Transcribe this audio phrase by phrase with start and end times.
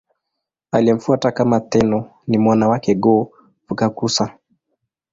[0.71, 4.37] Aliyemfuata kama Tenno ni mwana wake Go-Fukakusa.